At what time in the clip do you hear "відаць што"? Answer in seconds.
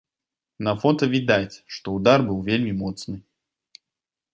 1.13-1.87